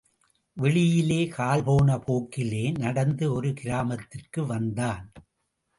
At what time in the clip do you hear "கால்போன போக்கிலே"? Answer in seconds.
1.27-2.77